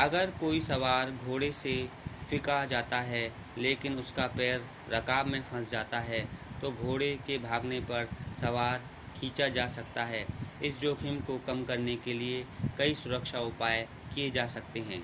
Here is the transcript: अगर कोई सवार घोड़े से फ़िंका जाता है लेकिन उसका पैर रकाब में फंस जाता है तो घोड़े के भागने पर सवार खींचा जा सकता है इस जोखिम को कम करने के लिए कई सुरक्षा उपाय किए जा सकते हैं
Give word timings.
अगर 0.00 0.30
कोई 0.32 0.60
सवार 0.60 1.10
घोड़े 1.12 1.50
से 1.52 1.72
फ़िंका 2.20 2.54
जाता 2.66 3.00
है 3.08 3.20
लेकिन 3.58 3.98
उसका 3.98 4.26
पैर 4.36 4.64
रकाब 4.90 5.26
में 5.26 5.40
फंस 5.42 5.70
जाता 5.70 6.00
है 6.02 6.20
तो 6.62 6.70
घोड़े 6.74 7.10
के 7.26 7.36
भागने 7.38 7.80
पर 7.90 8.08
सवार 8.34 8.88
खींचा 9.16 9.48
जा 9.58 9.66
सकता 9.76 10.04
है 10.04 10.26
इस 10.60 10.80
जोखिम 10.80 11.20
को 11.26 11.38
कम 11.46 11.62
करने 11.64 11.96
के 12.06 12.14
लिए 12.14 12.42
कई 12.78 12.94
सुरक्षा 12.94 13.40
उपाय 13.50 13.86
किए 14.14 14.30
जा 14.30 14.46
सकते 14.56 14.80
हैं 14.82 15.02